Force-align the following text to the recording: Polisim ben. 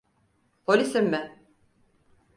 Polisim 0.65 1.11
ben. 1.11 1.41